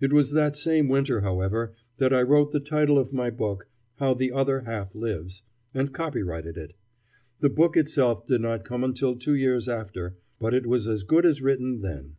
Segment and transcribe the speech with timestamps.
[0.00, 4.14] It was that same winter, however, that I wrote the title of my book, "How
[4.14, 5.42] the Other Half Lives,"
[5.74, 6.72] and copyrighted it.
[7.40, 11.26] The book itself did not come until two years after, but it was as good
[11.26, 12.16] as written then.